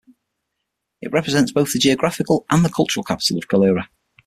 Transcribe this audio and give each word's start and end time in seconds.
It 0.99 1.11
represents 1.11 1.51
both 1.51 1.73
the 1.73 1.77
geographical 1.77 2.43
and 2.49 2.65
the 2.65 2.71
cultural 2.71 3.03
capital 3.03 3.37
of 3.37 3.47
Gallura. 3.47 3.85